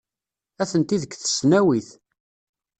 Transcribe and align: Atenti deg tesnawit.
Atenti 0.61 0.97
deg 1.01 1.11
tesnawit. 1.15 1.89